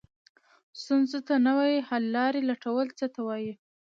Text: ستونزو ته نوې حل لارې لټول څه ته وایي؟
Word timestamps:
ستونزو 0.81 1.19
ته 1.27 1.33
نوې 1.47 1.73
حل 1.87 2.03
لارې 2.15 2.41
لټول 2.49 2.87
څه 2.99 3.05
ته 3.13 3.19
وایي؟ 3.27 3.53